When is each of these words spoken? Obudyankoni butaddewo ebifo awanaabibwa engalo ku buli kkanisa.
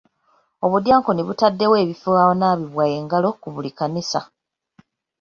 Obudyankoni 0.65 1.21
butaddewo 1.27 1.75
ebifo 1.83 2.09
awanaabibwa 2.23 2.83
engalo 2.97 3.29
ku 3.41 3.47
buli 3.53 3.69
kkanisa. 3.73 4.21